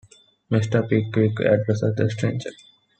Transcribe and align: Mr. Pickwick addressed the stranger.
Mr. 0.49 0.89
Pickwick 0.89 1.39
addressed 1.41 1.85
the 1.95 2.09
stranger. 2.09 2.49